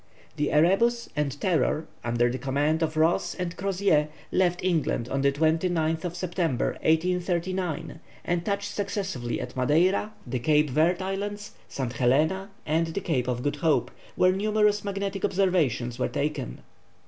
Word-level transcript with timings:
The 0.35 0.51
Erebus 0.51 1.09
and 1.15 1.39
Terror, 1.39 1.85
under 2.03 2.27
the 2.31 2.39
command 2.39 2.81
of 2.81 2.97
Ross 2.97 3.35
and 3.35 3.55
Crozier, 3.55 4.07
left 4.31 4.63
England 4.63 5.07
on 5.07 5.21
the 5.21 5.31
29th 5.31 6.15
September, 6.15 6.69
1839, 6.81 7.99
and 8.25 8.43
touched 8.43 8.73
successively 8.73 9.39
at 9.39 9.55
Madeira, 9.55 10.11
the 10.25 10.39
Cape 10.39 10.71
Verd 10.71 11.03
Islands, 11.03 11.51
St. 11.67 11.93
Helena, 11.93 12.49
and 12.65 12.87
the 12.87 12.99
Cape 12.99 13.27
of 13.27 13.43
Good 13.43 13.57
Hope, 13.57 13.91
where 14.15 14.31
numerous 14.31 14.83
magnetic 14.83 15.23
observations 15.23 15.99
were 15.99 16.09
taken. 16.09 16.61